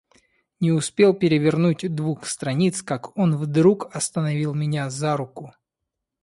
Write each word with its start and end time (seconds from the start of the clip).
Не 0.59 0.71
успел 0.71 1.13
перевернуть 1.13 1.93
двух 1.93 2.25
страниц, 2.25 2.81
как 2.81 3.15
он 3.15 3.35
вдруг 3.37 3.95
остановил 3.95 4.55
меня 4.55 4.89
за 4.89 5.15
руку. 5.15 5.53